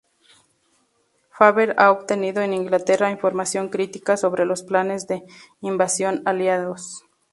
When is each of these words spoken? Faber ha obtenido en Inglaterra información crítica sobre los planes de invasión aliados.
Faber 1.29 1.75
ha 1.77 1.91
obtenido 1.91 2.41
en 2.41 2.55
Inglaterra 2.55 3.11
información 3.11 3.69
crítica 3.69 4.17
sobre 4.17 4.45
los 4.45 4.63
planes 4.63 5.05
de 5.05 5.21
invasión 5.61 6.23
aliados. 6.25 7.03